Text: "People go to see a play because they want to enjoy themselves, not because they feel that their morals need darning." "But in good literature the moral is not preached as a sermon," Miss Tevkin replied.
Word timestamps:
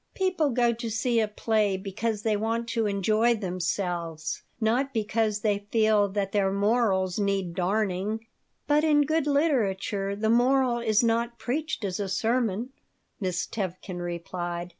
"People 0.15 0.49
go 0.49 0.73
to 0.73 0.89
see 0.89 1.19
a 1.19 1.27
play 1.27 1.77
because 1.77 2.23
they 2.23 2.35
want 2.35 2.67
to 2.69 2.87
enjoy 2.87 3.35
themselves, 3.35 4.41
not 4.59 4.95
because 4.95 5.41
they 5.41 5.67
feel 5.71 6.09
that 6.09 6.31
their 6.31 6.51
morals 6.51 7.19
need 7.19 7.53
darning." 7.53 8.25
"But 8.65 8.83
in 8.83 9.03
good 9.03 9.27
literature 9.27 10.15
the 10.15 10.31
moral 10.31 10.79
is 10.79 11.03
not 11.03 11.37
preached 11.37 11.85
as 11.85 11.99
a 11.99 12.09
sermon," 12.09 12.71
Miss 13.19 13.45
Tevkin 13.45 13.99
replied. 14.03 14.69